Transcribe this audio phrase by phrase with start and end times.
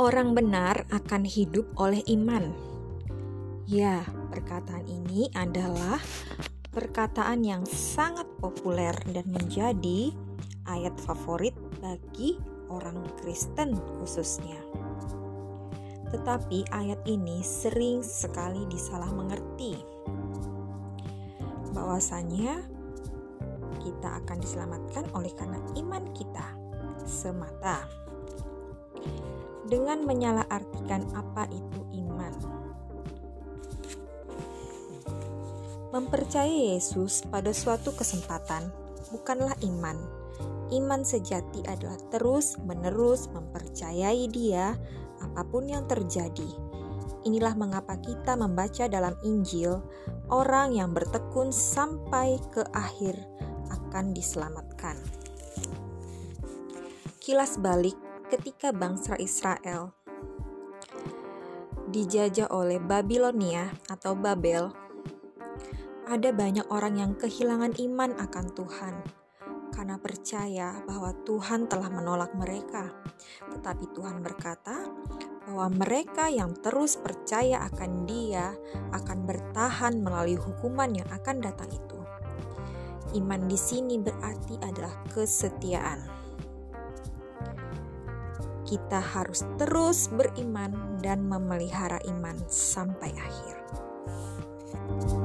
[0.00, 2.56] Orang benar akan hidup oleh iman.
[3.68, 4.00] Ya,
[4.32, 6.00] perkataan ini adalah
[6.72, 10.08] perkataan yang sangat populer dan menjadi
[10.64, 11.52] ayat favorit
[11.84, 12.40] bagi
[12.72, 14.56] orang Kristen khususnya.
[16.08, 19.76] Tetapi ayat ini sering sekali disalah mengerti.
[21.76, 22.56] Bahwasanya
[23.84, 26.56] kita akan diselamatkan oleh karena iman kita
[27.04, 27.99] semata.
[29.70, 32.34] Dengan menyalahartikan apa itu iman.
[35.94, 38.66] Mempercayai Yesus pada suatu kesempatan
[39.14, 39.98] bukanlah iman,
[40.70, 44.78] Iman sejati adalah terus-menerus mempercayai Dia
[45.18, 46.46] apa pun yang terjadi.
[47.26, 49.82] Inilah mengapa kita membaca dalam Injil,
[50.30, 53.18] orang yang bertekun sampai ke akhir
[53.68, 54.94] akan diselamatkan.
[57.18, 57.98] Kilas balik
[58.30, 59.90] ketika bangsa Israel
[61.90, 64.70] dijajah oleh Babilonia atau Babel,
[66.06, 68.94] ada banyak orang yang kehilangan iman akan Tuhan
[69.74, 72.94] karena percaya bahwa Tuhan telah menolak mereka.
[73.50, 74.78] Tetapi Tuhan berkata
[75.50, 78.54] bahwa mereka yang terus percaya akan Dia
[78.94, 81.98] akan bertahan melalui hukuman yang akan datang itu.
[83.18, 86.19] Iman di sini berarti adalah kesetiaan
[88.70, 93.58] kita harus terus beriman dan memelihara iman sampai akhir.
[94.70, 95.19] thank you